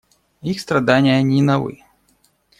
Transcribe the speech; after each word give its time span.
Их 0.41 0.59
страдания 0.61 1.21
не 1.21 1.43
новы. 1.43 1.83